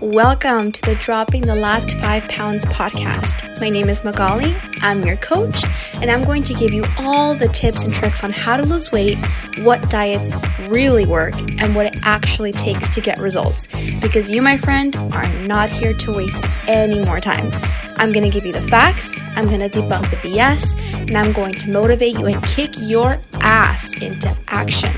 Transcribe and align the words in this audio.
Welcome 0.00 0.72
to 0.72 0.82
the 0.82 0.94
Dropping 0.96 1.46
the 1.46 1.54
Last 1.54 1.92
Five 1.92 2.28
Pounds 2.28 2.66
podcast. 2.66 3.58
My 3.62 3.70
name 3.70 3.88
is 3.88 4.04
Magali, 4.04 4.54
I'm 4.82 5.02
your 5.02 5.16
coach, 5.16 5.64
and 5.94 6.10
I'm 6.10 6.22
going 6.26 6.42
to 6.42 6.52
give 6.52 6.70
you 6.70 6.84
all 6.98 7.34
the 7.34 7.48
tips 7.48 7.86
and 7.86 7.94
tricks 7.94 8.22
on 8.22 8.30
how 8.30 8.58
to 8.58 8.62
lose 8.62 8.92
weight, 8.92 9.16
what 9.60 9.88
diets 9.88 10.36
really 10.68 11.06
work, 11.06 11.32
and 11.62 11.74
what 11.74 11.86
it 11.86 11.96
actually 12.02 12.52
takes 12.52 12.94
to 12.94 13.00
get 13.00 13.18
results. 13.18 13.68
Because 14.02 14.30
you, 14.30 14.42
my 14.42 14.58
friend, 14.58 14.94
are 15.14 15.26
not 15.44 15.70
here 15.70 15.94
to 15.94 16.12
waste 16.12 16.44
any 16.68 17.02
more 17.02 17.18
time. 17.18 17.50
I'm 17.96 18.12
going 18.12 18.24
to 18.24 18.30
give 18.30 18.44
you 18.44 18.52
the 18.52 18.60
facts, 18.60 19.22
I'm 19.34 19.46
going 19.46 19.60
to 19.60 19.70
debunk 19.70 20.10
the 20.10 20.16
BS, 20.16 20.76
and 21.08 21.16
I'm 21.16 21.32
going 21.32 21.54
to 21.54 21.70
motivate 21.70 22.18
you 22.18 22.26
and 22.26 22.42
kick 22.44 22.74
your 22.80 23.18
ass 23.40 23.94
into 24.02 24.36
action. 24.48 24.92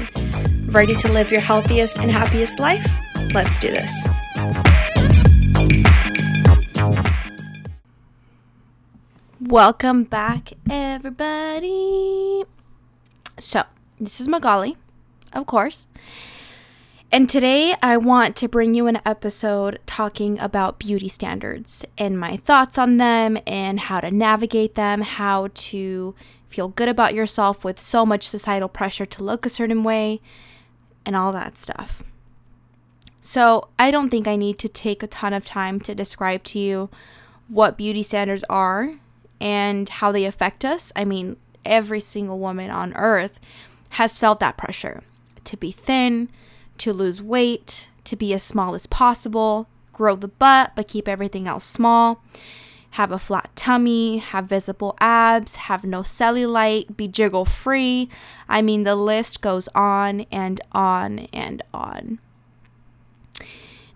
Ready 0.67 0.97
to 0.97 1.13
live 1.13 1.31
your 1.31 1.41
healthiest 1.41 2.01
and 2.01 2.11
happiest 2.11 2.59
life? 2.59 2.85
Let's 3.33 3.61
do 3.61 3.71
this. 3.71 4.09
Welcome 9.51 10.05
back, 10.05 10.53
everybody. 10.69 12.45
So, 13.39 13.63
this 13.99 14.21
is 14.21 14.29
Magali, 14.29 14.77
of 15.33 15.47
course. 15.47 15.91
And 17.11 17.31
today 17.31 17.75
I 17.83 17.97
want 17.97 18.37
to 18.37 18.49
bring 18.49 18.75
you 18.75 18.89
an 18.89 19.01
episode 19.07 19.79
talking 19.87 20.39
about 20.39 20.79
beauty 20.79 21.09
standards 21.09 21.83
and 21.97 22.21
my 22.21 22.37
thoughts 22.37 22.77
on 22.77 22.99
them 22.99 23.39
and 23.47 23.81
how 23.81 24.01
to 24.01 24.11
navigate 24.11 24.75
them, 24.75 25.01
how 25.01 25.49
to 25.55 26.15
feel 26.51 26.69
good 26.69 26.91
about 26.91 27.15
yourself 27.15 27.65
with 27.65 27.81
so 27.81 28.05
much 28.05 28.29
societal 28.29 28.69
pressure 28.69 29.07
to 29.07 29.25
look 29.25 29.47
a 29.47 29.49
certain 29.49 29.83
way, 29.83 30.21
and 31.07 31.17
all 31.17 31.33
that 31.33 31.57
stuff. 31.57 32.03
So, 33.23 33.69
I 33.79 33.91
don't 33.91 34.11
think 34.11 34.29
I 34.29 34.37
need 34.37 34.59
to 34.59 34.69
take 34.69 35.03
a 35.03 35.07
ton 35.07 35.33
of 35.33 35.47
time 35.47 35.81
to 35.81 35.95
describe 35.95 36.45
to 36.45 36.59
you 36.59 36.91
what 37.49 37.79
beauty 37.79 38.03
standards 38.03 38.45
are 38.51 38.99
and 39.41 39.89
how 39.89 40.13
they 40.13 40.25
affect 40.25 40.65
us. 40.65 40.93
I 40.97 41.05
mean, 41.05 41.37
every 41.65 42.01
single 42.01 42.39
woman 42.39 42.71
on 42.71 42.95
earth 42.95 43.41
has 43.91 44.19
felt 44.19 44.41
that 44.41 44.57
pressure 44.57 45.03
to 45.45 45.57
be 45.57 45.71
thin, 45.71 46.29
to 46.79 46.93
lose 46.93 47.23
weight, 47.23 47.89
to 48.05 48.17
be 48.17 48.33
as 48.35 48.43
small 48.43 48.75
as 48.75 48.87
possible, 48.87 49.69
grow 49.93 50.15
the 50.15 50.29
butt 50.29 50.73
but 50.77 50.89
keep 50.89 51.09
everything 51.09 51.49
else 51.49 51.65
small, 51.65 52.23
have 52.93 53.13
a 53.13 53.19
flat 53.19 53.51
tummy, 53.55 54.19
have 54.19 54.47
visible 54.47 54.97
abs, 55.01 55.57
have 55.57 55.85
no 55.85 56.01
cellulite, 56.01 56.97
be 56.97 57.09
jiggle 57.09 57.45
free. 57.45 58.09
I 58.49 58.63
mean, 58.63 58.85
the 58.85 58.97
list 58.97 59.41
goes 59.41 59.69
on 59.75 60.23
and 60.31 60.61
on 60.73 61.21
and 61.33 61.63
on 61.73 62.19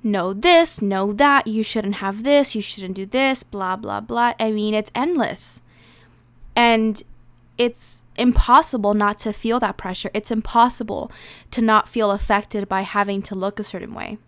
know 0.03 0.33
this, 0.33 0.83
know 0.83 1.13
that, 1.13 1.47
you 1.47 1.63
shouldn't 1.63 1.97
have 1.97 2.23
this, 2.23 2.55
you 2.55 2.63
shouldn't 2.63 2.95
do 2.95 3.07
this, 3.07 3.43
blah, 3.43 3.77
blah, 3.77 4.01
blah. 4.01 4.33
I 4.39 4.51
mean, 4.51 4.75
it's 4.75 4.91
endless. 4.95 5.63
And 6.57 7.03
it's 7.59 8.03
impossible 8.17 8.95
not 8.95 9.19
to 9.19 9.33
feel 9.33 9.61
that 9.61 9.77
pressure. 9.77 10.11
It's 10.15 10.31
impossible 10.31 11.11
to 11.51 11.61
not 11.61 11.89
feel 11.89 12.11
affected 12.11 12.69
by 12.69 12.83
having 12.83 13.23
to 13.23 13.35
look 13.35 13.61
a 13.61 13.65
certain 13.65 13.95
way. 13.95 14.19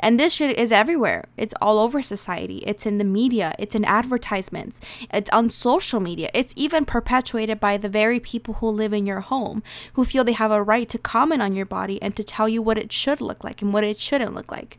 And 0.00 0.18
this 0.18 0.34
shit 0.34 0.58
is 0.58 0.72
everywhere. 0.72 1.24
It's 1.36 1.54
all 1.60 1.78
over 1.78 2.02
society. 2.02 2.58
It's 2.66 2.86
in 2.86 2.98
the 2.98 3.04
media. 3.04 3.54
It's 3.58 3.74
in 3.74 3.84
advertisements. 3.84 4.80
It's 5.12 5.30
on 5.30 5.48
social 5.48 6.00
media. 6.00 6.30
It's 6.34 6.54
even 6.56 6.84
perpetuated 6.84 7.60
by 7.60 7.76
the 7.76 7.88
very 7.88 8.20
people 8.20 8.54
who 8.54 8.68
live 8.68 8.92
in 8.92 9.06
your 9.06 9.20
home 9.20 9.62
who 9.94 10.04
feel 10.04 10.24
they 10.24 10.32
have 10.32 10.50
a 10.50 10.62
right 10.62 10.88
to 10.88 10.98
comment 10.98 11.42
on 11.42 11.54
your 11.54 11.66
body 11.66 12.00
and 12.02 12.16
to 12.16 12.24
tell 12.24 12.48
you 12.48 12.62
what 12.62 12.78
it 12.78 12.92
should 12.92 13.20
look 13.20 13.44
like 13.44 13.62
and 13.62 13.72
what 13.72 13.84
it 13.84 13.98
shouldn't 13.98 14.34
look 14.34 14.50
like 14.50 14.78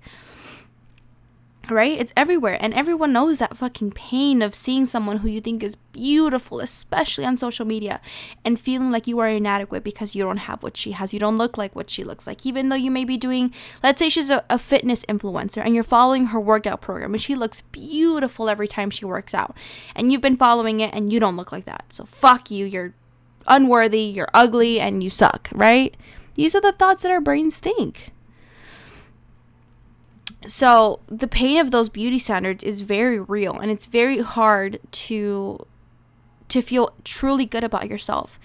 right? 1.70 1.98
It's 1.98 2.14
everywhere. 2.18 2.58
And 2.60 2.74
everyone 2.74 3.14
knows 3.14 3.40
that 3.40 3.56
fucking 3.56 3.92
pain 3.92 4.42
of 4.42 4.54
seeing 4.54 4.86
someone 4.86 5.18
who 5.18 5.30
you 5.30 5.40
think 5.40 5.64
is 5.64 5.76
beautiful, 5.76 6.60
especially 6.60 7.26
on 7.26 7.38
social 7.38 7.66
media, 7.66 8.02
and 8.44 8.60
feeling 8.60 8.92
like 8.92 9.08
you 9.08 9.20
are 9.20 9.30
inadequate 9.30 9.84
because 9.84 10.16
you 10.16 10.24
don't 10.24 10.38
have 10.38 10.64
what 10.64 10.76
she 10.76 10.92
has. 10.92 11.14
You 11.14 11.20
don't 11.20 11.38
look 11.38 11.58
like 11.58 11.76
what 11.76 11.90
she 11.90 12.04
looks 12.04 12.28
like. 12.28 12.46
Even 12.46 12.70
though 12.70 12.76
you 12.76 12.92
may 12.92 13.06
be 13.06 13.18
doing, 13.18 13.54
let's 13.82 14.00
say 14.00 14.10
she's 14.10 14.30
a, 14.30 14.44
a 14.50 14.60
fitness 14.60 15.06
influencer 15.06 15.64
and 15.64 15.74
you're 15.74 15.84
following 15.84 16.28
her 16.28 16.40
workout 16.40 16.82
program 16.82 17.14
and 17.14 17.22
she 17.22 17.36
looks 17.36 17.62
beautiful 17.62 18.50
every 18.50 18.68
time 18.68 18.90
she 18.90 19.06
works 19.06 19.34
out. 19.34 19.56
And 19.96 20.12
you've 20.12 20.22
been 20.22 20.38
following 20.38 20.80
it 20.80 20.94
and 20.94 21.12
you 21.12 21.20
don't 21.20 21.38
look 21.38 21.52
like 21.52 21.66
that. 21.66 21.86
So 21.90 22.06
fuck 22.06 22.52
you. 22.52 22.66
You're 22.66 22.94
unworthy, 23.48 24.02
you're 24.02 24.30
ugly, 24.34 24.80
and 24.80 25.04
you 25.04 25.10
suck, 25.10 25.50
right? 25.54 25.96
These 26.36 26.56
are 26.56 26.62
the 26.62 26.72
thoughts 26.72 27.04
that 27.04 27.12
our 27.12 27.22
brains 27.22 27.60
think. 27.60 28.13
So 30.46 31.00
the 31.08 31.28
pain 31.28 31.60
of 31.60 31.72
those 31.72 31.90
beauty 31.90 32.20
standards 32.20 32.64
is 32.64 32.82
very 32.82 33.20
real 33.20 33.54
and 33.54 33.72
it's 33.72 33.86
very 33.86 34.22
hard 34.22 34.80
to 34.92 35.66
to 36.50 36.62
feel 36.62 36.94
truly 37.04 37.46
good 37.46 37.64
about 37.64 37.90
yourself 37.90 38.40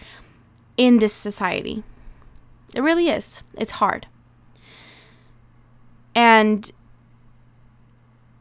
in 0.76 0.98
this 0.98 1.12
society. 1.12 1.82
It 2.74 2.80
really 2.80 3.08
is. 3.08 3.42
It's 3.58 3.72
hard. 3.72 4.06
And 6.14 6.70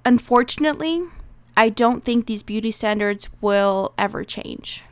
unfortunately, 0.05 1.03
I 1.57 1.69
don't 1.69 2.03
think 2.03 2.25
these 2.27 2.43
beauty 2.43 2.71
standards 2.71 3.27
will 3.41 3.93
ever 3.97 4.23
change. 4.23 4.85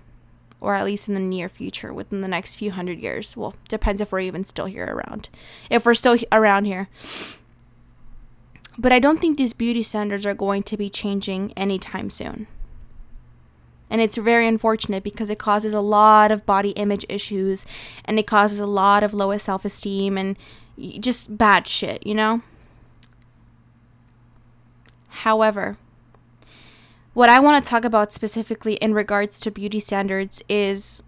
Or 0.59 0.73
at 0.73 0.85
least 0.85 1.07
in 1.07 1.13
the 1.13 1.19
near 1.19 1.47
future, 1.47 1.93
within 1.93 2.21
the 2.21 2.27
next 2.27 2.55
few 2.55 2.71
hundred 2.71 2.99
years. 2.99 3.37
Well, 3.37 3.55
depends 3.69 4.01
if 4.01 4.11
we're 4.11 4.21
even 4.21 4.43
still 4.43 4.65
here 4.65 4.85
around. 4.85 5.29
If 5.69 5.85
we're 5.85 5.93
still 5.93 6.17
around 6.31 6.65
here. 6.65 6.89
But 8.77 8.91
I 8.91 8.99
don't 8.99 9.19
think 9.19 9.37
these 9.37 9.53
beauty 9.53 9.81
standards 9.81 10.25
are 10.25 10.33
going 10.33 10.63
to 10.63 10.77
be 10.77 10.89
changing 10.89 11.53
anytime 11.53 12.09
soon. 12.09 12.47
And 13.89 14.01
it's 14.01 14.17
very 14.17 14.47
unfortunate 14.47 15.03
because 15.03 15.29
it 15.29 15.39
causes 15.39 15.73
a 15.73 15.81
lot 15.81 16.31
of 16.31 16.45
body 16.45 16.71
image 16.71 17.05
issues 17.07 17.65
and 18.03 18.17
it 18.19 18.27
causes 18.27 18.59
a 18.59 18.65
lot 18.65 19.03
of 19.03 19.13
low 19.13 19.35
self 19.37 19.63
esteem 19.63 20.17
and 20.17 20.37
just 20.99 21.37
bad 21.37 21.67
shit, 21.67 22.05
you 22.05 22.13
know? 22.13 22.41
However, 25.09 25.77
what 27.13 27.29
I 27.29 27.39
want 27.39 27.63
to 27.63 27.69
talk 27.69 27.85
about 27.85 28.11
specifically 28.11 28.73
in 28.75 28.93
regards 28.93 29.39
to 29.41 29.51
beauty 29.51 29.79
standards 29.79 30.41
is 30.49 31.01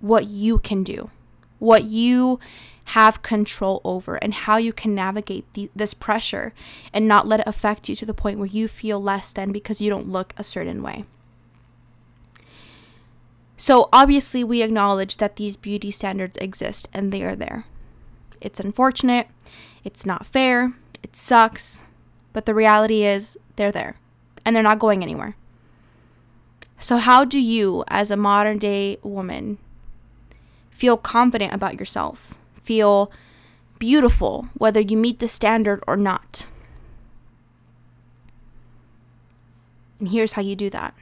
what 0.00 0.26
you 0.26 0.58
can 0.58 0.82
do, 0.82 1.10
what 1.58 1.84
you 1.84 2.38
have 2.88 3.22
control 3.22 3.80
over 3.84 4.16
and 4.16 4.34
how 4.34 4.56
you 4.56 4.72
can 4.72 4.94
navigate 4.94 5.50
the, 5.54 5.70
this 5.74 5.94
pressure 5.94 6.52
and 6.92 7.08
not 7.08 7.26
let 7.26 7.40
it 7.40 7.46
affect 7.46 7.88
you 7.88 7.94
to 7.94 8.06
the 8.06 8.14
point 8.14 8.38
where 8.38 8.46
you 8.46 8.68
feel 8.68 9.02
less 9.02 9.32
than 9.32 9.52
because 9.52 9.80
you 9.80 9.88
don't 9.88 10.08
look 10.08 10.34
a 10.36 10.44
certain 10.44 10.82
way. 10.82 11.04
So, 13.56 13.88
obviously, 13.92 14.42
we 14.42 14.62
acknowledge 14.62 15.18
that 15.18 15.36
these 15.36 15.56
beauty 15.56 15.90
standards 15.90 16.36
exist 16.38 16.88
and 16.92 17.12
they 17.12 17.22
are 17.22 17.36
there. 17.36 17.64
It's 18.40 18.60
unfortunate, 18.60 19.28
it's 19.84 20.04
not 20.04 20.26
fair, 20.26 20.74
it 21.02 21.16
sucks, 21.16 21.84
but 22.32 22.46
the 22.46 22.54
reality 22.54 23.04
is 23.04 23.38
they're 23.56 23.72
there 23.72 23.96
and 24.44 24.54
they're 24.54 24.62
not 24.62 24.78
going 24.78 25.02
anywhere. 25.02 25.36
So, 26.78 26.98
how 26.98 27.24
do 27.24 27.38
you, 27.38 27.84
as 27.88 28.10
a 28.10 28.16
modern 28.16 28.58
day 28.58 28.98
woman, 29.02 29.58
feel 30.70 30.96
confident 30.96 31.54
about 31.54 31.78
yourself? 31.78 32.34
Feel 32.64 33.12
beautiful, 33.78 34.48
whether 34.54 34.80
you 34.80 34.96
meet 34.96 35.20
the 35.20 35.28
standard 35.28 35.82
or 35.86 35.96
not. 35.96 36.46
And 40.00 40.08
here's 40.08 40.32
how 40.32 40.42
you 40.42 40.56
do 40.56 40.70
that 40.70 40.94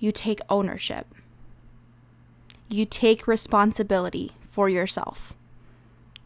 you 0.00 0.12
take 0.12 0.40
ownership, 0.48 1.06
you 2.68 2.86
take 2.86 3.26
responsibility 3.26 4.32
for 4.46 4.68
yourself. 4.68 5.34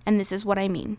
And 0.04 0.20
this 0.20 0.32
is 0.32 0.44
what 0.44 0.59
I 0.59 0.69
mean. 0.69 0.99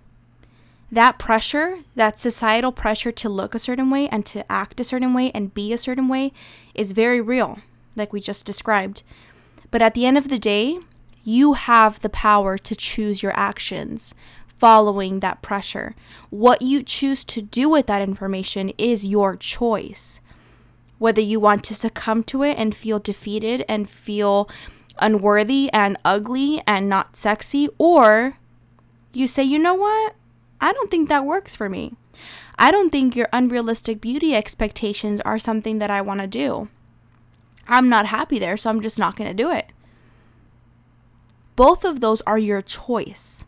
That 0.91 1.17
pressure, 1.17 1.79
that 1.95 2.19
societal 2.19 2.71
pressure 2.71 3.11
to 3.11 3.29
look 3.29 3.55
a 3.55 3.59
certain 3.59 3.89
way 3.89 4.07
and 4.09 4.25
to 4.27 4.49
act 4.51 4.79
a 4.79 4.83
certain 4.83 5.13
way 5.13 5.31
and 5.31 5.53
be 5.53 5.73
a 5.73 5.77
certain 5.77 6.07
way, 6.07 6.31
is 6.75 6.91
very 6.91 7.19
real, 7.19 7.59
like 7.95 8.13
we 8.13 8.19
just 8.19 8.45
described. 8.45 9.03
But 9.71 9.81
at 9.81 9.95
the 9.95 10.05
end 10.05 10.17
of 10.17 10.29
the 10.29 10.37
day, 10.37 10.79
you 11.23 11.53
have 11.53 12.01
the 12.01 12.09
power 12.09 12.57
to 12.57 12.75
choose 12.75 13.23
your 13.23 13.33
actions 13.35 14.13
following 14.47 15.19
that 15.19 15.41
pressure. 15.41 15.95
What 16.29 16.61
you 16.61 16.83
choose 16.83 17.23
to 17.25 17.41
do 17.41 17.69
with 17.69 17.87
that 17.87 18.01
information 18.01 18.71
is 18.77 19.05
your 19.05 19.35
choice. 19.35 20.21
Whether 20.99 21.21
you 21.21 21.39
want 21.39 21.63
to 21.65 21.75
succumb 21.75 22.23
to 22.23 22.43
it 22.43 22.57
and 22.57 22.75
feel 22.75 22.99
defeated 22.99 23.65
and 23.67 23.89
feel 23.89 24.49
unworthy 24.99 25.69
and 25.73 25.97
ugly 26.05 26.61
and 26.65 26.87
not 26.87 27.15
sexy, 27.15 27.67
or 27.77 28.37
you 29.11 29.27
say, 29.27 29.43
you 29.43 29.59
know 29.59 29.73
what? 29.73 30.15
I 30.61 30.71
don't 30.71 30.89
think 30.89 31.09
that 31.09 31.25
works 31.25 31.55
for 31.55 31.69
me. 31.69 31.93
I 32.57 32.71
don't 32.71 32.89
think 32.89 33.15
your 33.15 33.27
unrealistic 33.33 33.99
beauty 33.99 34.35
expectations 34.35 35.19
are 35.21 35.39
something 35.39 35.79
that 35.79 35.89
I 35.89 36.01
want 36.01 36.21
to 36.21 36.27
do. 36.27 36.69
I'm 37.67 37.89
not 37.89 38.05
happy 38.05 38.39
there, 38.39 38.55
so 38.55 38.69
I'm 38.69 38.81
just 38.81 38.99
not 38.99 39.15
going 39.15 39.29
to 39.29 39.33
do 39.33 39.51
it. 39.51 39.71
Both 41.55 41.85
of 41.85 41.99
those 41.99 42.21
are 42.21 42.37
your 42.37 42.61
choice. 42.61 43.45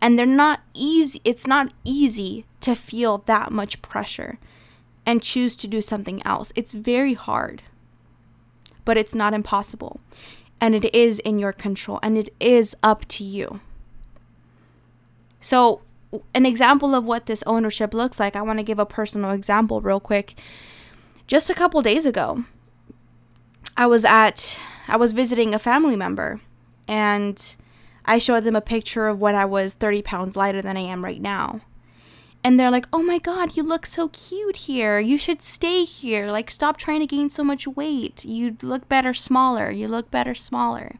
And 0.00 0.18
they're 0.18 0.26
not 0.26 0.60
easy, 0.74 1.20
it's 1.24 1.46
not 1.46 1.72
easy 1.84 2.44
to 2.60 2.74
feel 2.74 3.18
that 3.26 3.50
much 3.50 3.82
pressure 3.82 4.38
and 5.04 5.22
choose 5.22 5.56
to 5.56 5.66
do 5.66 5.80
something 5.80 6.24
else. 6.24 6.52
It's 6.54 6.72
very 6.72 7.14
hard, 7.14 7.62
but 8.84 8.96
it's 8.96 9.14
not 9.14 9.34
impossible. 9.34 10.00
And 10.60 10.74
it 10.74 10.94
is 10.94 11.18
in 11.20 11.38
your 11.38 11.52
control 11.52 11.98
and 12.02 12.18
it 12.18 12.28
is 12.40 12.76
up 12.82 13.06
to 13.08 13.24
you. 13.24 13.60
So, 15.40 15.80
an 16.34 16.46
example 16.46 16.94
of 16.94 17.04
what 17.04 17.26
this 17.26 17.44
ownership 17.46 17.94
looks 17.94 18.18
like, 18.18 18.34
I 18.34 18.42
want 18.42 18.58
to 18.58 18.64
give 18.64 18.78
a 18.78 18.86
personal 18.86 19.30
example 19.30 19.80
real 19.80 20.00
quick. 20.00 20.38
Just 21.26 21.50
a 21.50 21.54
couple 21.54 21.80
days 21.82 22.06
ago, 22.06 22.44
I 23.76 23.86
was 23.86 24.04
at 24.04 24.58
I 24.88 24.96
was 24.96 25.12
visiting 25.12 25.54
a 25.54 25.58
family 25.58 25.96
member 25.96 26.40
and 26.88 27.56
I 28.04 28.18
showed 28.18 28.44
them 28.44 28.56
a 28.56 28.60
picture 28.60 29.06
of 29.06 29.20
when 29.20 29.34
I 29.34 29.44
was 29.44 29.74
30 29.74 30.02
pounds 30.02 30.36
lighter 30.36 30.62
than 30.62 30.76
I 30.76 30.80
am 30.80 31.04
right 31.04 31.20
now. 31.20 31.60
And 32.42 32.58
they're 32.58 32.70
like, 32.70 32.86
"Oh 32.92 33.02
my 33.02 33.18
god, 33.18 33.56
you 33.56 33.62
look 33.62 33.84
so 33.84 34.08
cute 34.08 34.56
here. 34.68 34.98
You 34.98 35.18
should 35.18 35.42
stay 35.42 35.84
here. 35.84 36.30
Like 36.30 36.50
stop 36.50 36.76
trying 36.76 37.00
to 37.00 37.06
gain 37.06 37.28
so 37.28 37.44
much 37.44 37.66
weight. 37.66 38.24
You 38.24 38.56
look 38.62 38.88
better 38.88 39.12
smaller. 39.12 39.70
You 39.70 39.88
look 39.88 40.10
better 40.10 40.34
smaller." 40.34 40.96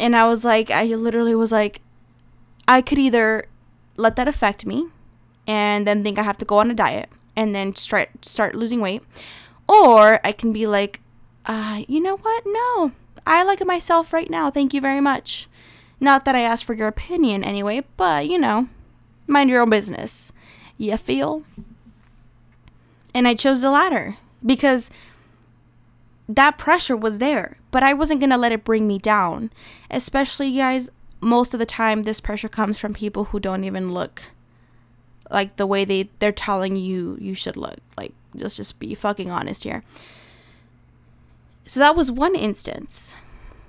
And 0.00 0.14
I 0.14 0.28
was 0.28 0.44
like, 0.44 0.70
I 0.70 0.84
literally 0.84 1.34
was 1.34 1.50
like, 1.50 1.80
I 2.68 2.82
could 2.82 2.98
either 2.98 3.46
let 3.96 4.16
that 4.16 4.28
affect 4.28 4.64
me 4.64 4.86
and 5.46 5.86
then 5.86 6.02
think 6.02 6.18
I 6.18 6.22
have 6.22 6.38
to 6.38 6.44
go 6.44 6.58
on 6.58 6.70
a 6.70 6.74
diet 6.74 7.08
and 7.34 7.54
then 7.54 7.74
start 7.74 8.24
start 8.24 8.54
losing 8.54 8.80
weight, 8.80 9.02
or 9.68 10.20
I 10.24 10.32
can 10.32 10.52
be 10.52 10.66
like, 10.66 11.00
uh, 11.46 11.82
you 11.88 12.00
know 12.00 12.16
what? 12.16 12.44
No, 12.46 12.92
I 13.28 13.42
like 13.42 13.64
myself 13.66 14.12
right 14.14 14.30
now. 14.30 14.50
Thank 14.50 14.72
you 14.72 14.80
very 14.80 15.02
much. 15.02 15.48
Not 16.00 16.24
that 16.24 16.34
I 16.34 16.40
asked 16.40 16.64
for 16.64 16.72
your 16.72 16.88
opinion 16.88 17.44
anyway, 17.44 17.84
but 17.98 18.26
you 18.26 18.38
know, 18.38 18.68
mind 19.26 19.50
your 19.50 19.60
own 19.60 19.70
business. 19.70 20.32
You 20.78 20.96
feel? 20.96 21.44
And 23.12 23.28
I 23.28 23.34
chose 23.34 23.60
the 23.60 23.70
latter 23.70 24.16
because 24.44 24.90
that 26.26 26.56
pressure 26.56 26.96
was 26.96 27.18
there, 27.18 27.58
but 27.70 27.82
I 27.82 27.92
wasn't 27.92 28.20
going 28.20 28.30
to 28.30 28.36
let 28.38 28.52
it 28.52 28.64
bring 28.64 28.86
me 28.86 28.98
down. 28.98 29.50
Especially, 29.90 30.56
guys, 30.56 30.88
most 31.20 31.52
of 31.52 31.60
the 31.60 31.66
time 31.66 32.04
this 32.04 32.20
pressure 32.20 32.48
comes 32.48 32.80
from 32.80 32.94
people 32.94 33.24
who 33.24 33.40
don't 33.40 33.64
even 33.64 33.92
look 33.92 34.22
like 35.30 35.56
the 35.56 35.66
way 35.66 35.84
they 35.84 36.08
they're 36.20 36.32
telling 36.32 36.76
you 36.76 37.18
you 37.20 37.34
should 37.34 37.56
look 37.56 37.76
like 37.98 38.14
let's 38.32 38.56
just 38.56 38.78
be 38.78 38.94
fucking 38.94 39.30
honest 39.30 39.64
here 39.64 39.82
so 41.68 41.78
that 41.80 41.94
was 41.94 42.10
one 42.10 42.34
instance. 42.34 43.14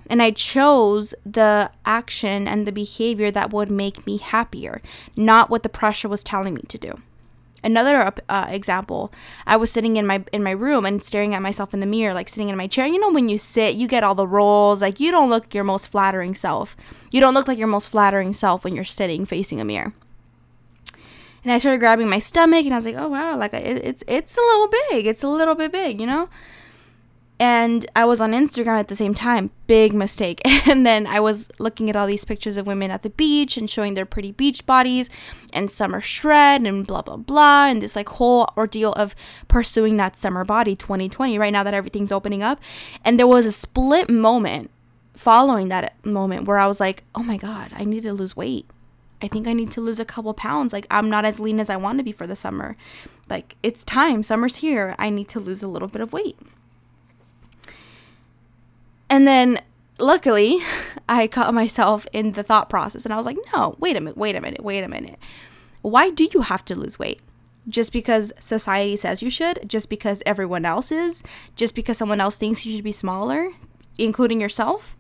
And 0.10 0.24
i 0.24 0.32
chose 0.32 1.14
the 1.24 1.70
action 1.86 2.48
and 2.48 2.66
the 2.66 2.72
behavior 2.72 3.30
that 3.30 3.54
would 3.54 3.70
make 3.70 4.08
me 4.08 4.18
happier 4.18 4.82
not 5.16 5.52
what 5.52 5.62
the 5.62 5.70
pressure 5.70 6.10
was 6.10 6.24
telling 6.24 6.56
me 6.56 6.64
to 6.68 6.80
do. 6.80 6.94
Another 7.62 8.12
uh, 8.30 8.48
example 8.50 9.14
i 9.46 9.56
was 9.58 9.70
sitting 9.70 9.98
in 9.98 10.08
my 10.08 10.24
in 10.32 10.42
my 10.42 10.52
room 10.52 10.86
and 10.86 11.04
staring 11.04 11.36
at 11.36 11.44
myself 11.44 11.74
in 11.76 11.82
the 11.82 11.86
mirror 11.86 12.14
like 12.16 12.30
sitting 12.30 12.50
in 12.50 12.58
my 12.58 12.68
chair. 12.68 12.88
You 12.88 13.00
know 13.00 13.12
when 13.12 13.30
you 13.30 13.38
sit 13.38 13.76
you 13.76 13.88
get 13.88 14.04
all 14.04 14.16
the 14.16 14.26
rolls 14.26 14.82
like 14.82 15.00
you 15.00 15.12
don't 15.12 15.30
look 15.30 15.54
your 15.54 15.66
most 15.66 15.92
flattering 15.92 16.34
self. 16.34 16.76
You 17.12 17.20
don't 17.20 17.34
look 17.34 17.48
like 17.48 17.60
your 17.60 17.68
most 17.68 17.90
flattering 17.90 18.34
self 18.34 18.64
when 18.64 18.74
you're 18.74 18.86
sitting 18.86 19.26
facing 19.26 19.60
a 19.60 19.66
mirror. 19.66 19.94
And 21.44 21.52
i 21.52 21.58
started 21.60 21.80
grabbing 21.80 22.10
my 22.10 22.20
stomach 22.20 22.66
and 22.66 22.74
i 22.74 22.78
was 22.78 22.86
like 22.86 22.96
oh 22.98 23.10
wow 23.10 23.38
like 23.38 23.54
it, 23.54 23.86
it's 23.86 24.04
it's 24.08 24.38
a 24.38 24.42
little 24.42 24.70
big. 24.90 25.06
It's 25.06 25.22
a 25.22 25.28
little 25.28 25.54
bit 25.54 25.72
big 25.72 26.00
you 26.00 26.08
know 26.08 26.30
and 27.40 27.86
I 27.96 28.04
was 28.04 28.20
on 28.20 28.34
Instagram 28.34 28.80
at 28.80 28.90
the 28.90 28.96
same 28.96 29.14
time. 29.14 29.52
Big 29.66 29.94
mistake. 29.94 30.42
And 30.70 30.86
then 30.86 31.08
I 31.08 31.20
was 31.20 31.50
looking 31.58 31.90
at 31.90 31.96
all 31.96 32.06
these 32.06 32.26
pictures 32.26 32.56
of 32.56 32.68
women 32.68 32.92
at 32.92 33.02
the 33.02 33.10
beach 33.10 33.58
and 33.58 33.68
showing 33.68 33.96
their 33.96 34.06
pretty 34.06 34.32
beach 34.32 34.66
bodies 34.68 35.10
and 35.52 35.72
summer 35.72 36.00
shred 36.00 36.62
and 36.62 36.86
blah, 36.86 37.02
blah, 37.02 37.16
blah. 37.16 37.68
And 37.68 37.82
this 37.82 37.96
like 37.96 38.10
whole 38.10 38.48
ordeal 38.56 38.94
of 38.94 39.16
pursuing 39.48 39.96
that 39.98 40.16
summer 40.16 40.46
body 40.46 40.76
2020 40.76 41.40
right 41.40 41.52
now 41.52 41.64
that 41.64 41.74
everything's 41.74 42.12
opening 42.12 42.44
up. 42.44 42.60
And 43.04 43.18
there 43.18 43.26
was 43.26 43.48
a 43.48 43.52
split 43.52 44.10
moment 44.12 44.70
following 45.16 45.70
that 45.70 45.94
moment 46.06 46.46
where 46.46 46.60
I 46.60 46.68
was 46.68 46.80
like, 46.80 47.04
oh 47.16 47.24
my 47.24 47.38
God, 47.38 47.72
I 47.74 47.84
need 47.84 48.04
to 48.04 48.14
lose 48.14 48.36
weight. 48.36 48.68
I 49.22 49.28
think 49.28 49.48
I 49.48 49.54
need 49.54 49.72
to 49.72 49.82
lose 49.82 50.00
a 50.00 50.06
couple 50.06 50.34
pounds. 50.34 50.72
Like, 50.72 50.88
I'm 50.92 51.10
not 51.10 51.26
as 51.26 51.40
lean 51.40 51.60
as 51.60 51.70
I 51.70 51.78
want 51.78 51.98
to 51.98 52.04
be 52.04 52.12
for 52.12 52.28
the 52.28 52.36
summer. 52.36 52.78
Like, 53.28 53.56
it's 53.64 53.84
time. 53.84 54.24
Summer's 54.24 54.58
here. 54.58 54.96
I 55.00 55.10
need 55.10 55.28
to 55.30 55.40
lose 55.40 55.64
a 55.64 55.68
little 55.68 55.88
bit 55.88 56.02
of 56.02 56.14
weight. 56.14 56.38
And 59.10 59.28
then 59.28 59.62
luckily, 59.98 60.60
I 61.10 61.28
caught 61.28 61.54
myself 61.54 62.08
in 62.14 62.34
the 62.34 62.44
thought 62.44 62.70
process 62.70 63.06
and 63.06 63.14
I 63.14 63.18
was 63.18 63.26
like, 63.26 63.38
no, 63.54 63.76
wait 63.80 63.96
a 63.96 64.02
minute, 64.02 64.18
wait 64.18 64.36
a 64.36 64.42
minute, 64.42 64.64
wait 64.64 64.84
a 64.84 64.88
minute. 64.88 65.18
Why 65.82 66.10
do 66.10 66.28
you 66.34 66.42
have 66.42 66.66
to 66.66 66.76
lose 66.76 67.00
weight? 67.00 67.20
Just 67.68 67.94
because 67.94 68.34
society 68.40 68.96
says 68.96 69.22
you 69.22 69.30
should? 69.30 69.68
Just 69.68 69.90
because 69.90 70.24
everyone 70.26 70.66
else 70.66 70.92
is? 70.92 71.24
Just 71.56 71.76
because 71.76 71.98
someone 71.98 72.20
else 72.20 72.38
thinks 72.38 72.66
you 72.66 72.74
should 72.76 72.84
be 72.84 72.92
smaller, 72.92 73.52
including 73.98 74.42
yourself? 74.42 74.96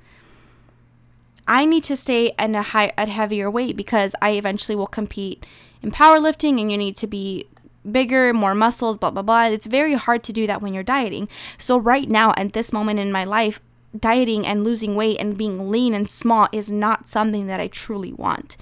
I 1.47 1.65
need 1.65 1.83
to 1.85 1.95
stay 1.95 2.31
at 2.37 2.53
a 2.53 2.61
high 2.61 2.91
at 2.95 3.09
heavier 3.09 3.49
weight 3.49 3.75
because 3.75 4.13
I 4.21 4.31
eventually 4.31 4.75
will 4.75 4.87
compete 4.87 5.43
in 5.81 5.91
powerlifting 5.91 6.61
and 6.61 6.71
you 6.71 6.77
need 6.77 6.95
to 6.97 7.07
be 7.07 7.47
bigger, 7.91 8.33
more 8.33 8.53
muscles, 8.53 8.97
blah 8.97 9.09
blah 9.09 9.23
blah. 9.23 9.45
It's 9.45 9.65
very 9.65 9.95
hard 9.95 10.21
to 10.25 10.33
do 10.33 10.45
that 10.45 10.61
when 10.61 10.75
you're 10.75 10.83
dieting. 10.83 11.27
So 11.57 11.75
right 11.75 12.07
now 12.07 12.33
at 12.37 12.53
this 12.53 12.71
moment 12.71 12.99
in 12.99 13.11
my 13.11 13.23
life, 13.23 13.59
dieting 13.97 14.45
and 14.45 14.63
losing 14.63 14.95
weight 14.95 15.17
and 15.19 15.37
being 15.37 15.69
lean 15.69 15.93
and 15.93 16.09
small 16.09 16.47
is 16.51 16.71
not 16.71 17.07
something 17.07 17.47
that 17.47 17.59
I 17.59 17.67
truly 17.67 18.13
want. 18.13 18.57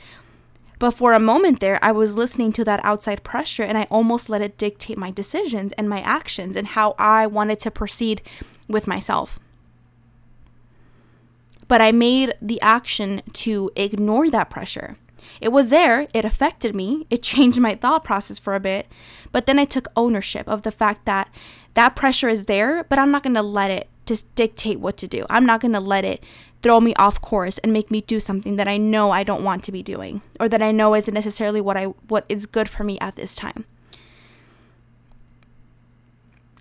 But 0.79 0.91
for 0.91 1.13
a 1.13 1.19
moment 1.19 1.59
there, 1.59 1.79
I 1.81 1.91
was 1.91 2.17
listening 2.17 2.51
to 2.53 2.63
that 2.65 2.83
outside 2.83 3.23
pressure 3.23 3.63
and 3.63 3.77
I 3.77 3.87
almost 3.89 4.29
let 4.29 4.41
it 4.41 4.57
dictate 4.57 4.97
my 4.97 5.09
decisions 5.09 5.73
and 5.73 5.89
my 5.89 6.01
actions 6.01 6.55
and 6.55 6.67
how 6.67 6.95
I 6.99 7.25
wanted 7.25 7.59
to 7.61 7.71
proceed 7.71 8.21
with 8.67 8.87
myself. 8.87 9.39
But 11.67 11.81
I 11.81 11.91
made 11.91 12.35
the 12.41 12.61
action 12.61 13.21
to 13.33 13.71
ignore 13.75 14.29
that 14.29 14.49
pressure. 14.49 14.97
It 15.41 15.49
was 15.51 15.69
there, 15.69 16.07
it 16.13 16.23
affected 16.23 16.75
me, 16.75 17.05
it 17.09 17.23
changed 17.23 17.59
my 17.59 17.75
thought 17.75 18.03
process 18.03 18.39
for 18.39 18.55
a 18.55 18.59
bit, 18.59 18.87
but 19.31 19.45
then 19.45 19.59
I 19.59 19.65
took 19.65 19.87
ownership 19.95 20.47
of 20.47 20.61
the 20.61 20.71
fact 20.71 21.05
that 21.05 21.29
that 21.73 21.95
pressure 21.95 22.29
is 22.29 22.45
there, 22.45 22.83
but 22.83 22.99
I'm 22.99 23.11
not 23.11 23.23
going 23.23 23.35
to 23.35 23.41
let 23.41 23.71
it 23.71 23.89
just 24.07 24.33
dictate 24.35 24.79
what 24.79 24.97
to 24.97 25.07
do. 25.07 25.25
I'm 25.29 25.45
not 25.45 25.61
going 25.61 25.73
to 25.73 25.79
let 25.79 26.05
it 26.05 26.23
throw 26.61 26.79
me 26.79 26.93
off 26.95 27.21
course 27.21 27.57
and 27.59 27.71
make 27.71 27.91
me 27.91 28.01
do 28.01 28.19
something 28.19 28.55
that 28.55 28.67
I 28.67 28.77
know 28.77 29.11
I 29.11 29.23
don't 29.23 29.43
want 29.43 29.63
to 29.65 29.71
be 29.71 29.83
doing 29.83 30.21
or 30.39 30.49
that 30.49 30.61
I 30.61 30.71
know 30.71 30.95
isn't 30.95 31.13
necessarily 31.13 31.61
what 31.61 31.77
I 31.77 31.85
what 32.07 32.25
is 32.29 32.45
good 32.45 32.67
for 32.67 32.83
me 32.83 32.97
at 32.99 33.15
this 33.15 33.35
time. 33.35 33.65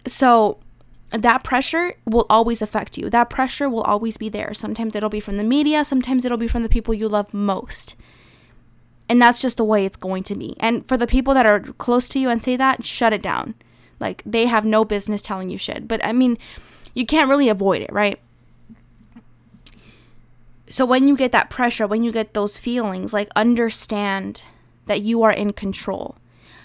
So 0.07 0.59
that 1.11 1.45
pressure 1.45 1.95
will 2.05 2.27
always 2.29 2.63
affect 2.63 2.99
you. 2.99 3.09
That 3.11 3.31
pressure 3.31 3.71
will 3.71 3.83
always 3.83 4.17
be 4.17 4.29
there. 4.29 4.53
Sometimes 4.55 4.95
it'll 4.95 5.09
be 5.09 5.21
from 5.21 5.37
the 5.37 5.45
media, 5.45 5.85
sometimes 5.85 6.25
it'll 6.25 6.39
be 6.39 6.49
from 6.49 6.63
the 6.63 6.69
people 6.69 6.95
you 6.95 7.09
love 7.09 7.33
most. 7.33 7.97
And 9.09 9.23
that's 9.23 9.41
just 9.41 9.57
the 9.57 9.65
way 9.65 9.85
it's 9.85 9.97
going 9.97 10.25
to 10.25 10.35
be. 10.35 10.57
And 10.59 10.87
for 10.87 10.97
the 10.97 11.07
people 11.07 11.33
that 11.35 11.47
are 11.47 11.61
close 11.61 12.09
to 12.11 12.19
you 12.19 12.29
and 12.29 12.43
say 12.43 12.57
that, 12.57 12.85
shut 12.85 13.13
it 13.13 13.23
down. 13.23 13.55
Like 14.01 14.23
they 14.27 14.47
have 14.47 14.65
no 14.65 14.85
business 14.85 15.23
telling 15.23 15.49
you 15.49 15.57
shit. 15.57 15.89
But 15.89 16.05
I 16.05 16.13
mean, 16.13 16.39
you 16.97 17.05
can't 17.05 17.29
really 17.29 17.51
avoid 17.51 17.83
it, 17.83 17.93
right? 17.93 18.19
So 20.71 20.87
when 20.87 21.07
you 21.07 21.15
get 21.15 21.31
that 21.31 21.51
pressure, 21.51 21.87
when 21.87 22.03
you 22.03 22.11
get 22.11 22.33
those 22.33 22.59
feelings, 22.59 23.13
like 23.13 23.29
understand 23.37 24.43
that 24.87 25.03
you 25.03 25.23
are 25.23 25.31
in 25.31 25.53
control. 25.53 26.17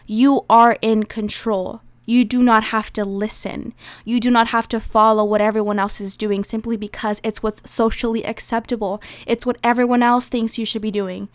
You 0.07 0.45
are 0.49 0.77
in 0.81 1.03
control. 1.03 1.81
You 2.05 2.23
do 2.23 2.41
not 2.41 2.63
have 2.65 2.93
to 2.93 3.03
listen. 3.03 3.73
You 4.05 4.21
do 4.21 4.31
not 4.31 4.47
have 4.47 4.69
to 4.69 4.79
follow 4.79 5.25
what 5.25 5.41
everyone 5.41 5.79
else 5.79 5.99
is 5.99 6.15
doing 6.15 6.45
simply 6.45 6.77
because 6.77 7.19
it's 7.25 7.43
what's 7.43 7.69
socially 7.69 8.23
acceptable. 8.25 9.01
It's 9.27 9.45
what 9.45 9.57
everyone 9.63 10.01
else 10.01 10.29
thinks 10.29 10.57
you 10.57 10.65
should 10.65 10.81
be 10.81 10.91
doing. 10.91 11.27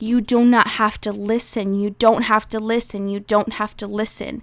You 0.00 0.20
do 0.20 0.44
not 0.44 0.66
have 0.72 1.00
to 1.02 1.12
listen. 1.12 1.76
You 1.76 1.90
don't 1.90 2.22
have 2.22 2.48
to 2.48 2.58
listen. 2.58 3.08
You 3.08 3.20
don't 3.20 3.54
have 3.54 3.76
to 3.76 3.86
listen. 3.86 4.42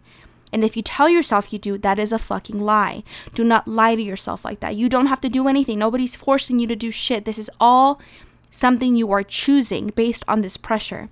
And 0.54 0.64
if 0.64 0.78
you 0.78 0.82
tell 0.82 1.10
yourself 1.10 1.52
you 1.52 1.60
do, 1.60 1.78
that 1.78 2.00
is 2.00 2.14
a 2.14 2.20
fucking 2.20 2.60
lie. 2.60 3.04
Do 3.34 3.44
not 3.44 3.68
lie 3.68 3.96
to 3.96 4.02
yourself 4.02 4.46
like 4.46 4.62
that. 4.62 4.76
You 4.76 4.88
don't 4.88 5.08
have 5.08 5.22
to 5.22 5.30
do 5.30 5.48
anything. 5.48 5.80
Nobody's 5.80 6.16
forcing 6.16 6.60
you 6.60 6.68
to 6.68 6.76
do 6.76 6.90
shit. 6.90 7.26
This 7.26 7.38
is 7.38 7.52
all 7.60 8.00
something 8.50 8.96
you 8.96 9.12
are 9.12 9.24
choosing 9.24 9.88
based 9.88 10.24
on 10.28 10.42
this 10.42 10.58
pressure. 10.58 11.10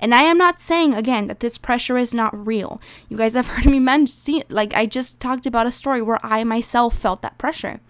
And 0.00 0.14
I 0.14 0.22
am 0.22 0.38
not 0.38 0.60
saying 0.60 0.94
again 0.94 1.26
that 1.26 1.40
this 1.40 1.58
pressure 1.58 1.98
is 1.98 2.14
not 2.14 2.46
real. 2.46 2.80
You 3.08 3.16
guys 3.16 3.34
have 3.34 3.46
heard 3.48 3.66
me 3.66 3.80
mention, 3.80 4.42
like 4.48 4.74
I 4.74 4.86
just 4.86 5.18
talked 5.18 5.46
about 5.46 5.66
a 5.66 5.72
story 5.72 6.02
where 6.02 6.24
I 6.24 6.44
myself 6.44 6.96
felt 6.96 7.22
that 7.22 7.38
pressure. 7.38 7.80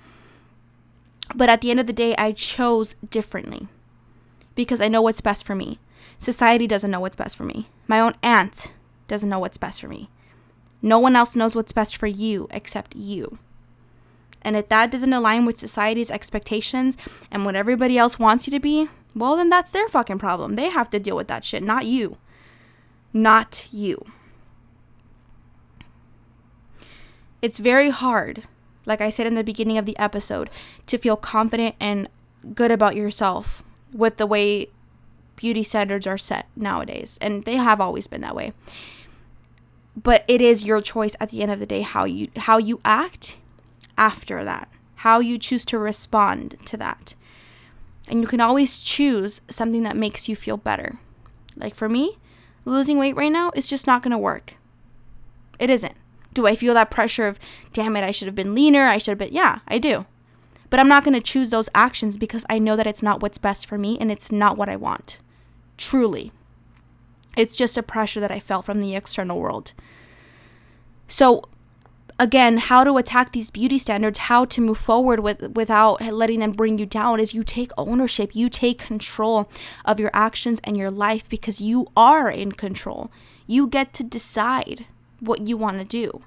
But 1.34 1.50
at 1.50 1.60
the 1.60 1.70
end 1.70 1.80
of 1.80 1.86
the 1.86 1.92
day, 1.92 2.16
I 2.16 2.32
chose 2.32 2.96
differently 3.10 3.68
because 4.54 4.80
I 4.80 4.88
know 4.88 5.02
what's 5.02 5.20
best 5.20 5.44
for 5.44 5.54
me. 5.54 5.78
Society 6.18 6.66
doesn't 6.66 6.90
know 6.90 7.00
what's 7.00 7.16
best 7.16 7.36
for 7.36 7.44
me. 7.44 7.68
My 7.86 8.00
own 8.00 8.14
aunt 8.22 8.72
doesn't 9.06 9.28
know 9.28 9.38
what's 9.38 9.58
best 9.58 9.80
for 9.80 9.88
me. 9.88 10.08
No 10.80 10.98
one 10.98 11.16
else 11.16 11.34
knows 11.34 11.54
what's 11.54 11.72
best 11.72 11.96
for 11.96 12.06
you 12.06 12.46
except 12.50 12.94
you. 12.94 13.38
And 14.42 14.56
if 14.56 14.68
that 14.68 14.90
doesn't 14.90 15.12
align 15.12 15.44
with 15.44 15.58
society's 15.58 16.10
expectations 16.10 16.96
and 17.30 17.44
what 17.44 17.56
everybody 17.56 17.98
else 17.98 18.18
wants 18.18 18.46
you 18.46 18.52
to 18.52 18.60
be, 18.60 18.88
well, 19.14 19.36
then 19.36 19.48
that's 19.48 19.72
their 19.72 19.88
fucking 19.88 20.18
problem. 20.18 20.54
They 20.54 20.70
have 20.70 20.88
to 20.90 21.00
deal 21.00 21.16
with 21.16 21.28
that 21.28 21.44
shit, 21.44 21.62
not 21.62 21.86
you. 21.86 22.18
not 23.12 23.66
you. 23.72 24.04
It's 27.40 27.58
very 27.58 27.90
hard, 27.90 28.44
like 28.86 29.00
I 29.00 29.10
said 29.10 29.26
in 29.26 29.34
the 29.34 29.44
beginning 29.44 29.78
of 29.78 29.86
the 29.86 29.98
episode, 29.98 30.50
to 30.86 30.98
feel 30.98 31.16
confident 31.16 31.76
and 31.80 32.08
good 32.54 32.70
about 32.70 32.96
yourself 32.96 33.62
with 33.92 34.16
the 34.16 34.26
way 34.26 34.68
beauty 35.36 35.62
standards 35.62 36.06
are 36.06 36.18
set 36.18 36.48
nowadays. 36.56 37.18
And 37.20 37.44
they 37.44 37.56
have 37.56 37.80
always 37.80 38.06
been 38.06 38.22
that 38.22 38.34
way. 38.34 38.52
But 40.02 40.24
it 40.28 40.40
is 40.40 40.66
your 40.66 40.80
choice 40.80 41.16
at 41.18 41.30
the 41.30 41.42
end 41.42 41.50
of 41.50 41.58
the 41.58 41.66
day 41.66 41.80
how 41.82 42.04
you 42.04 42.28
how 42.36 42.58
you 42.58 42.80
act 42.84 43.36
after 43.96 44.44
that, 44.44 44.68
how 44.96 45.18
you 45.18 45.38
choose 45.38 45.64
to 45.66 45.78
respond 45.78 46.54
to 46.66 46.76
that. 46.76 47.16
And 48.08 48.20
you 48.20 48.28
can 48.28 48.40
always 48.40 48.78
choose 48.78 49.40
something 49.50 49.82
that 49.82 49.96
makes 49.96 50.28
you 50.28 50.36
feel 50.36 50.56
better. 50.56 51.00
Like 51.56 51.74
for 51.74 51.88
me, 51.88 52.18
losing 52.64 52.98
weight 52.98 53.16
right 53.16 53.32
now 53.32 53.50
is 53.56 53.66
just 53.66 53.86
not 53.86 54.02
going 54.02 54.12
to 54.12 54.18
work. 54.18 54.54
It 55.58 55.68
isn't. 55.68 55.96
Do 56.32 56.46
I 56.46 56.54
feel 56.54 56.74
that 56.74 56.90
pressure 56.90 57.26
of, 57.26 57.40
damn 57.72 57.96
it, 57.96 58.04
I 58.04 58.12
should 58.12 58.26
have 58.26 58.34
been 58.34 58.54
leaner? 58.54 58.86
I 58.86 58.98
should 58.98 59.12
have 59.12 59.18
been. 59.18 59.34
Yeah, 59.34 59.58
I 59.66 59.78
do. 59.78 60.06
But 60.70 60.78
I'm 60.78 60.88
not 60.88 61.02
going 61.02 61.14
to 61.14 61.20
choose 61.20 61.50
those 61.50 61.68
actions 61.74 62.16
because 62.16 62.46
I 62.48 62.60
know 62.60 62.76
that 62.76 62.86
it's 62.86 63.02
not 63.02 63.20
what's 63.20 63.38
best 63.38 63.66
for 63.66 63.76
me 63.76 63.98
and 63.98 64.12
it's 64.12 64.30
not 64.30 64.56
what 64.56 64.68
I 64.68 64.76
want. 64.76 65.18
Truly. 65.76 66.30
It's 67.38 67.54
just 67.54 67.78
a 67.78 67.84
pressure 67.84 68.18
that 68.18 68.32
I 68.32 68.40
felt 68.40 68.64
from 68.64 68.80
the 68.80 68.96
external 68.96 69.38
world. 69.38 69.72
So, 71.06 71.44
again, 72.18 72.56
how 72.56 72.82
to 72.82 72.96
attack 72.96 73.30
these 73.30 73.52
beauty 73.52 73.78
standards, 73.78 74.18
how 74.18 74.44
to 74.46 74.60
move 74.60 74.78
forward 74.78 75.20
with 75.20 75.52
without 75.54 76.02
letting 76.02 76.40
them 76.40 76.50
bring 76.50 76.80
you 76.80 76.84
down 76.84 77.20
is 77.20 77.34
you 77.34 77.44
take 77.44 77.70
ownership, 77.78 78.34
you 78.34 78.50
take 78.50 78.78
control 78.78 79.48
of 79.84 80.00
your 80.00 80.10
actions 80.12 80.60
and 80.64 80.76
your 80.76 80.90
life 80.90 81.28
because 81.28 81.60
you 81.60 81.86
are 81.96 82.28
in 82.28 82.50
control. 82.50 83.08
You 83.46 83.68
get 83.68 83.92
to 83.92 84.02
decide 84.02 84.86
what 85.20 85.46
you 85.46 85.56
want 85.56 85.78
to 85.78 85.84
do. 85.84 86.22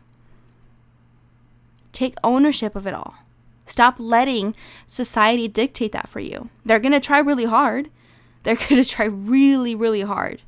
Take 1.91 2.15
ownership 2.23 2.73
of 2.73 2.87
it 2.87 2.93
all. 2.93 3.15
Stop 3.65 3.95
letting 3.97 4.55
society 4.87 5.49
dictate 5.49 5.91
that 5.91 6.07
for 6.07 6.21
you. 6.21 6.49
They're 6.63 6.79
going 6.79 6.93
to 6.93 7.01
try 7.01 7.19
really 7.19 7.43
hard. 7.43 7.89
They're 8.43 8.55
going 8.69 8.81
to 8.81 8.89
try 8.89 9.07
really, 9.07 9.75
really 9.75 10.03
hard 10.03 10.41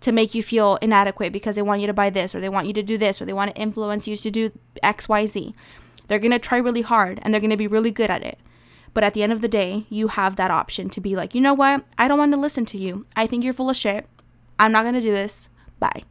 to 0.00 0.12
make 0.12 0.34
you 0.34 0.42
feel 0.42 0.76
inadequate 0.80 1.32
because 1.32 1.56
they 1.56 1.62
want 1.62 1.80
you 1.80 1.86
to 1.86 1.92
buy 1.92 2.10
this 2.10 2.34
or 2.34 2.40
they 2.40 2.48
want 2.48 2.66
you 2.66 2.72
to 2.72 2.82
do 2.82 2.96
this 2.96 3.20
or 3.20 3.24
they 3.24 3.32
want 3.32 3.54
to 3.54 3.60
influence 3.60 4.08
you 4.08 4.16
to 4.16 4.30
do 4.30 4.52
XYZ. 4.82 5.54
They're 6.06 6.18
going 6.18 6.30
to 6.32 6.38
try 6.38 6.58
really 6.58 6.82
hard 6.82 7.20
and 7.22 7.32
they're 7.32 7.40
going 7.40 7.50
to 7.50 7.56
be 7.56 7.66
really 7.66 7.90
good 7.90 8.10
at 8.10 8.22
it. 8.22 8.38
But 8.92 9.04
at 9.04 9.14
the 9.14 9.22
end 9.22 9.32
of 9.32 9.40
the 9.40 9.48
day, 9.48 9.86
you 9.88 10.08
have 10.08 10.36
that 10.36 10.50
option 10.50 10.88
to 10.90 11.00
be 11.00 11.14
like, 11.14 11.34
you 11.34 11.40
know 11.40 11.54
what? 11.54 11.84
I 11.96 12.08
don't 12.08 12.18
want 12.18 12.32
to 12.32 12.40
listen 12.40 12.64
to 12.66 12.78
you. 12.78 13.06
I 13.14 13.26
think 13.26 13.44
you're 13.44 13.54
full 13.54 13.70
of 13.70 13.76
shit. 13.76 14.06
I'm 14.58 14.72
not 14.72 14.82
going 14.82 14.94
to 14.94 15.00
do 15.00 15.12
this. 15.12 15.48
Bye. 15.78 16.02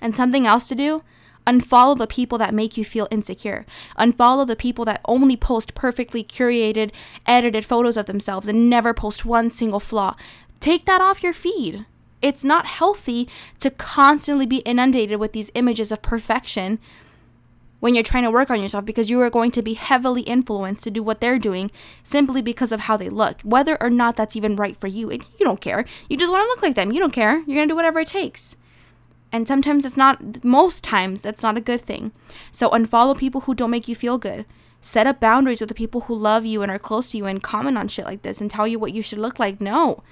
And 0.00 0.14
something 0.14 0.46
else 0.46 0.68
to 0.68 0.74
do 0.74 1.02
unfollow 1.46 1.96
the 1.98 2.06
people 2.06 2.38
that 2.38 2.54
make 2.54 2.76
you 2.76 2.84
feel 2.84 3.08
insecure. 3.10 3.66
Unfollow 3.98 4.46
the 4.46 4.56
people 4.56 4.84
that 4.84 5.00
only 5.06 5.36
post 5.36 5.74
perfectly 5.74 6.22
curated, 6.22 6.92
edited 7.26 7.64
photos 7.64 7.96
of 7.96 8.06
themselves 8.06 8.46
and 8.46 8.70
never 8.70 8.94
post 8.94 9.24
one 9.24 9.50
single 9.50 9.80
flaw. 9.80 10.14
Take 10.60 10.86
that 10.86 11.00
off 11.00 11.22
your 11.22 11.32
feed. 11.32 11.86
It's 12.22 12.44
not 12.44 12.66
healthy 12.66 13.28
to 13.60 13.70
constantly 13.70 14.46
be 14.46 14.58
inundated 14.58 15.18
with 15.18 15.32
these 15.32 15.50
images 15.54 15.90
of 15.90 16.02
perfection 16.02 16.78
when 17.80 17.94
you're 17.94 18.04
trying 18.04 18.24
to 18.24 18.30
work 18.30 18.50
on 18.50 18.60
yourself 18.60 18.84
because 18.84 19.10
you 19.10 19.20
are 19.20 19.30
going 19.30 19.50
to 19.50 19.62
be 19.62 19.74
heavily 19.74 20.22
influenced 20.22 20.84
to 20.84 20.90
do 20.90 21.02
what 21.02 21.20
they're 21.20 21.38
doing 21.38 21.70
simply 22.02 22.42
because 22.42 22.72
of 22.72 22.80
how 22.80 22.96
they 22.96 23.08
look. 23.08 23.40
Whether 23.42 23.82
or 23.82 23.90
not 23.90 24.16
that's 24.16 24.36
even 24.36 24.54
right 24.54 24.76
for 24.76 24.86
you, 24.86 25.10
And 25.10 25.24
you 25.38 25.46
don't 25.46 25.60
care. 25.60 25.84
You 26.08 26.16
just 26.16 26.30
want 26.30 26.44
to 26.44 26.48
look 26.48 26.62
like 26.62 26.74
them. 26.74 26.92
You 26.92 27.00
don't 27.00 27.12
care. 27.12 27.38
You're 27.38 27.56
going 27.56 27.68
to 27.68 27.72
do 27.72 27.76
whatever 27.76 28.00
it 28.00 28.08
takes. 28.08 28.56
And 29.32 29.48
sometimes 29.48 29.84
it's 29.84 29.96
not, 29.96 30.44
most 30.44 30.84
times, 30.84 31.22
that's 31.22 31.42
not 31.42 31.56
a 31.56 31.60
good 31.60 31.80
thing. 31.80 32.12
So 32.50 32.68
unfollow 32.70 33.16
people 33.16 33.42
who 33.42 33.54
don't 33.54 33.70
make 33.70 33.88
you 33.88 33.94
feel 33.94 34.18
good. 34.18 34.44
Set 34.80 35.06
up 35.06 35.20
boundaries 35.20 35.60
with 35.60 35.68
the 35.68 35.74
people 35.74 36.02
who 36.02 36.14
love 36.14 36.44
you 36.44 36.62
and 36.62 36.70
are 36.70 36.78
close 36.78 37.10
to 37.10 37.18
you 37.18 37.26
and 37.26 37.42
comment 37.42 37.78
on 37.78 37.86
shit 37.86 38.06
like 38.06 38.22
this 38.22 38.40
and 38.40 38.50
tell 38.50 38.66
you 38.66 38.78
what 38.78 38.92
you 38.92 39.02
should 39.02 39.18
look 39.18 39.38
like. 39.38 39.60
No, 39.60 40.02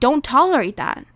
don't 0.00 0.24
tolerate 0.24 0.76
that. 0.76 1.06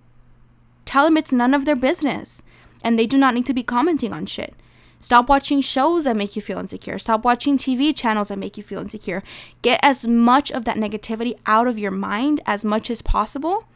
Tell 0.91 1.05
them 1.05 1.17
it's 1.17 1.33
none 1.33 1.55
of 1.55 1.67
their 1.67 1.77
business 1.77 2.43
and 2.83 2.99
they 2.99 3.07
do 3.07 3.17
not 3.17 3.33
need 3.33 3.47
to 3.47 3.55
be 3.55 3.63
commenting 3.63 4.13
on 4.13 4.27
shit. 4.27 4.57
Stop 4.99 5.29
watching 5.29 5.61
shows 5.61 6.03
that 6.03 6.17
make 6.17 6.35
you 6.35 6.43
feel 6.43 6.59
insecure. 6.59 6.99
Stop 6.99 7.25
watching 7.25 7.57
TV 7.57 7.97
channels 7.97 8.27
that 8.27 8.41
make 8.41 8.57
you 8.57 8.65
feel 8.65 8.81
insecure. 8.81 9.23
Get 9.63 9.79
as 9.85 10.09
much 10.09 10.51
of 10.51 10.65
that 10.65 10.79
negativity 10.79 11.39
out 11.47 11.69
of 11.69 11.79
your 11.79 11.93
mind 11.93 12.41
as 12.45 12.65
much 12.65 12.91
as 12.91 13.03
possible. 13.03 13.69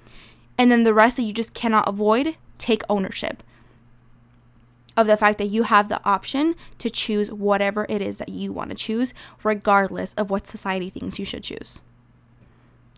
And 0.59 0.73
then 0.73 0.83
the 0.83 0.93
rest 0.93 1.17
that 1.17 1.23
you 1.23 1.33
just 1.33 1.55
cannot 1.55 1.89
avoid, 1.89 2.35
take 2.59 2.83
ownership 2.89 3.45
of 4.97 5.07
the 5.07 5.17
fact 5.17 5.39
that 5.39 5.47
you 5.47 5.63
have 5.63 5.89
the 5.89 6.05
option 6.05 6.57
to 6.79 6.91
choose 6.91 7.31
whatever 7.31 7.87
it 7.89 8.03
is 8.03 8.19
that 8.19 8.31
you 8.31 8.53
want 8.53 8.71
to 8.71 8.77
choose, 8.77 9.15
regardless 9.45 10.15
of 10.15 10.31
what 10.31 10.49
society 10.49 10.91
thinks 10.91 11.21
you 11.21 11.25
should 11.25 11.45
choose. 11.45 11.81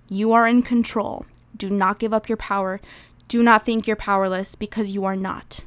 You 0.08 0.32
are 0.32 0.46
in 0.46 0.62
control. 0.62 1.26
Do 1.54 1.68
not 1.68 1.98
give 1.98 2.14
up 2.14 2.30
your 2.30 2.38
power. 2.38 2.80
Do 3.28 3.42
not 3.42 3.64
think 3.64 3.86
you're 3.86 3.96
powerless 3.96 4.54
because 4.54 4.92
you 4.92 5.04
are 5.04 5.16
not. 5.16 5.64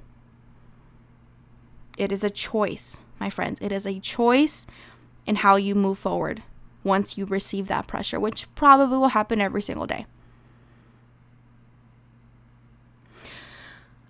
It 1.98 2.12
is 2.12 2.24
a 2.24 2.30
choice, 2.30 3.04
my 3.20 3.30
friends. 3.30 3.60
It 3.62 3.72
is 3.72 3.86
a 3.86 4.00
choice 4.00 4.66
in 5.26 5.38
how 5.38 5.58
you 5.58 5.76
move 5.76 5.98
forward 5.98 6.44
once 6.84 7.18
you 7.18 7.26
receive 7.26 7.68
that 7.68 7.88
pressure, 7.88 8.20
which 8.20 8.54
probably 8.56 8.98
will 8.98 9.10
happen 9.10 9.42
every 9.42 9.62
single 9.62 9.88
day. 9.88 10.06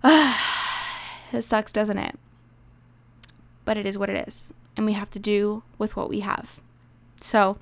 It 1.32 1.44
sucks, 1.44 1.72
doesn't 1.72 2.00
it? 2.00 2.18
But 3.64 3.78
it 3.78 3.86
is 3.86 4.00
what 4.00 4.10
it 4.10 4.28
is. 4.28 4.52
And 4.76 4.84
we 4.86 4.94
have 4.94 5.12
to 5.12 5.20
do 5.20 5.62
with 5.78 5.96
what 5.96 6.10
we 6.10 6.22
have. 6.22 6.60
So, 7.18 7.60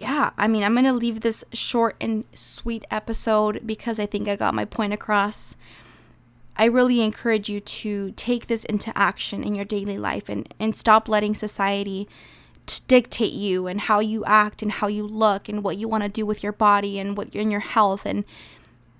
yeah, 0.00 0.30
I 0.36 0.46
mean, 0.46 0.62
I'm 0.62 0.74
going 0.74 0.84
to 0.84 0.92
leave 0.92 1.20
this 1.20 1.44
short 1.52 1.96
and 2.00 2.24
sweet 2.34 2.84
episode 2.90 3.66
because 3.66 3.98
I 3.98 4.06
think 4.06 4.28
I 4.28 4.36
got 4.36 4.54
my 4.54 4.64
point 4.66 4.92
across. 4.92 5.56
I 6.56 6.66
really 6.66 7.02
encourage 7.02 7.48
you 7.48 7.60
to 7.60 8.12
take 8.12 8.46
this 8.46 8.64
into 8.64 8.96
action 8.96 9.42
in 9.42 9.54
your 9.54 9.64
daily 9.64 9.98
life 9.98 10.28
and, 10.28 10.52
and 10.60 10.76
stop 10.76 11.08
letting 11.08 11.34
society 11.34 12.08
dictate 12.88 13.32
you 13.32 13.66
and 13.66 13.82
how 13.82 14.00
you 14.00 14.24
act 14.24 14.60
and 14.60 14.72
how 14.72 14.86
you 14.86 15.06
look 15.06 15.48
and 15.48 15.62
what 15.62 15.76
you 15.76 15.88
want 15.88 16.02
to 16.02 16.08
do 16.08 16.26
with 16.26 16.42
your 16.42 16.52
body 16.52 16.98
and 16.98 17.16
what 17.16 17.34
in 17.34 17.50
your 17.50 17.60
health 17.60 18.04
and 18.04 18.24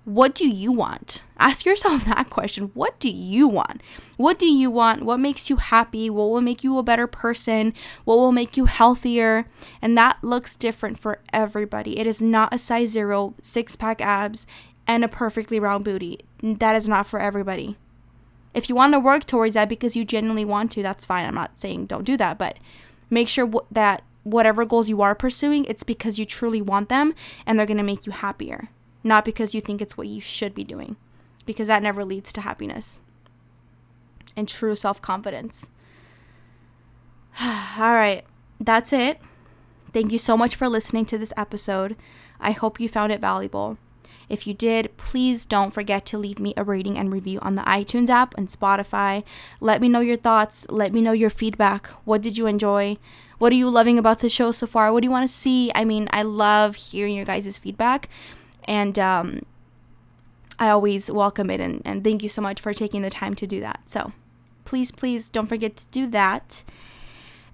what 0.07 0.33
do 0.33 0.47
you 0.47 0.71
want? 0.71 1.23
Ask 1.37 1.65
yourself 1.65 2.05
that 2.05 2.29
question. 2.29 2.71
What 2.73 2.97
do 2.97 3.09
you 3.09 3.45
want? 3.45 3.81
What 4.15 4.39
do 4.39 4.45
you 4.45 4.71
want? 4.71 5.03
What 5.03 5.19
makes 5.19 5.49
you 5.49 5.57
happy? 5.57 6.09
What 6.09 6.29
will 6.29 6.39
make 6.39 6.63
you 6.63 6.77
a 6.77 6.83
better 6.83 7.07
person? 7.07 7.73
What 8.05 8.17
will 8.17 8.31
make 8.31 8.55
you 8.55 8.65
healthier? 8.65 9.49
And 9.81 9.97
that 9.97 10.23
looks 10.23 10.55
different 10.55 10.97
for 10.97 11.19
everybody. 11.33 11.99
It 11.99 12.07
is 12.07 12.21
not 12.21 12.53
a 12.53 12.57
size 12.57 12.91
zero, 12.91 13.35
six 13.41 13.75
pack 13.75 13.99
abs, 13.99 14.47
and 14.87 15.03
a 15.03 15.09
perfectly 15.09 15.59
round 15.59 15.83
booty. 15.83 16.19
That 16.41 16.77
is 16.77 16.87
not 16.87 17.05
for 17.05 17.19
everybody. 17.19 17.75
If 18.53 18.69
you 18.69 18.75
want 18.75 18.93
to 18.93 19.01
work 19.01 19.25
towards 19.25 19.55
that 19.55 19.67
because 19.67 19.97
you 19.97 20.05
genuinely 20.05 20.45
want 20.45 20.71
to, 20.71 20.81
that's 20.81 21.03
fine. 21.03 21.25
I'm 21.25 21.35
not 21.35 21.59
saying 21.59 21.87
don't 21.87 22.05
do 22.05 22.15
that, 22.15 22.37
but 22.37 22.59
make 23.09 23.27
sure 23.27 23.51
that 23.71 24.03
whatever 24.23 24.63
goals 24.63 24.87
you 24.87 25.01
are 25.01 25.15
pursuing, 25.15 25.65
it's 25.65 25.83
because 25.83 26.17
you 26.17 26.23
truly 26.23 26.61
want 26.61 26.87
them 26.87 27.13
and 27.45 27.59
they're 27.59 27.65
going 27.65 27.75
to 27.75 27.83
make 27.83 28.05
you 28.05 28.13
happier 28.13 28.69
not 29.03 29.25
because 29.25 29.55
you 29.55 29.61
think 29.61 29.81
it's 29.81 29.97
what 29.97 30.07
you 30.07 30.21
should 30.21 30.53
be 30.53 30.63
doing, 30.63 30.97
because 31.45 31.67
that 31.67 31.83
never 31.83 32.03
leads 32.03 32.31
to 32.33 32.41
happiness 32.41 33.01
and 34.37 34.47
true 34.47 34.75
self 34.75 35.01
confidence. 35.01 35.69
All 37.41 37.93
right, 37.93 38.23
that's 38.59 38.93
it. 38.93 39.19
Thank 39.91 40.11
you 40.11 40.17
so 40.17 40.37
much 40.37 40.55
for 40.55 40.69
listening 40.69 41.05
to 41.07 41.17
this 41.17 41.33
episode. 41.35 41.95
I 42.39 42.51
hope 42.51 42.79
you 42.79 42.87
found 42.87 43.11
it 43.11 43.19
valuable. 43.19 43.77
If 44.29 44.45
you 44.45 44.53
did, 44.53 44.95
please 44.97 45.45
don't 45.45 45.73
forget 45.73 46.05
to 46.07 46.17
leave 46.17 46.39
me 46.39 46.53
a 46.57 46.63
rating 46.63 46.97
and 46.97 47.11
review 47.11 47.39
on 47.41 47.55
the 47.55 47.61
iTunes 47.61 48.09
app 48.09 48.35
and 48.37 48.49
Spotify. 48.49 49.23
Let 49.61 49.79
me 49.81 49.87
know 49.87 50.01
your 50.01 50.17
thoughts. 50.17 50.67
Let 50.69 50.91
me 50.91 51.01
know 51.01 51.13
your 51.13 51.29
feedback. 51.29 51.87
What 52.03 52.21
did 52.21 52.37
you 52.37 52.45
enjoy? 52.45 52.97
What 53.37 53.53
are 53.53 53.55
you 53.55 53.69
loving 53.69 53.97
about 53.97 54.19
the 54.19 54.29
show 54.29 54.51
so 54.51 54.67
far? 54.67 54.91
What 54.91 55.01
do 55.01 55.05
you 55.05 55.11
want 55.11 55.27
to 55.27 55.33
see? 55.33 55.71
I 55.73 55.85
mean, 55.85 56.09
I 56.11 56.23
love 56.23 56.75
hearing 56.75 57.15
your 57.15 57.25
guys' 57.25 57.57
feedback 57.57 58.09
and 58.67 58.97
um, 58.99 59.41
I 60.59 60.69
always 60.69 61.11
welcome 61.11 61.49
it. 61.49 61.59
And, 61.59 61.81
and 61.85 62.03
thank 62.03 62.23
you 62.23 62.29
so 62.29 62.41
much 62.41 62.59
for 62.59 62.73
taking 62.73 63.01
the 63.01 63.09
time 63.09 63.33
to 63.35 63.47
do 63.47 63.61
that. 63.61 63.81
So 63.85 64.11
please, 64.65 64.91
please 64.91 65.29
don't 65.29 65.47
forget 65.47 65.77
to 65.77 65.87
do 65.89 66.07
that. 66.07 66.63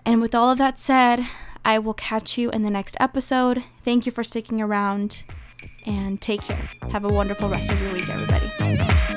And 0.05 0.21
with 0.21 0.35
all 0.35 0.49
of 0.49 0.57
that 0.57 0.79
said, 0.79 1.25
I 1.63 1.79
will 1.79 1.93
catch 1.93 2.37
you 2.37 2.49
in 2.49 2.63
the 2.63 2.69
next 2.69 2.97
episode. 2.99 3.63
Thank 3.83 4.05
you 4.05 4.11
for 4.11 4.23
sticking 4.23 4.61
around 4.61 5.23
and 5.85 6.19
take 6.19 6.41
care. 6.41 6.69
Have 6.91 7.05
a 7.05 7.09
wonderful 7.09 7.49
rest 7.49 7.71
of 7.71 7.81
your 7.81 7.93
week, 7.93 8.09
everybody. 8.09 9.12